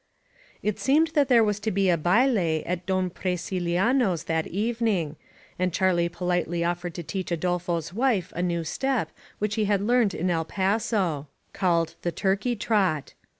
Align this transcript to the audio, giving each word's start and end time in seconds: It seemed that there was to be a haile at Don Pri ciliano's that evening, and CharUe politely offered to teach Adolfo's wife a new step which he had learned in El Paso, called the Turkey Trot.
It 0.63 0.79
seemed 0.79 1.09
that 1.09 1.27
there 1.27 1.43
was 1.43 1.59
to 1.59 1.69
be 1.69 1.87
a 1.87 1.95
haile 1.95 2.63
at 2.65 2.87
Don 2.87 3.11
Pri 3.11 3.35
ciliano's 3.35 4.23
that 4.23 4.47
evening, 4.47 5.15
and 5.59 5.71
CharUe 5.71 6.11
politely 6.11 6.63
offered 6.63 6.95
to 6.95 7.03
teach 7.03 7.31
Adolfo's 7.31 7.93
wife 7.93 8.33
a 8.35 8.41
new 8.41 8.63
step 8.63 9.11
which 9.37 9.53
he 9.53 9.65
had 9.65 9.81
learned 9.81 10.15
in 10.15 10.31
El 10.31 10.43
Paso, 10.43 11.27
called 11.53 11.93
the 12.01 12.11
Turkey 12.11 12.55
Trot. 12.55 13.13